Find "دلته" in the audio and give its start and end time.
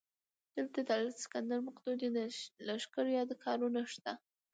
0.55-0.79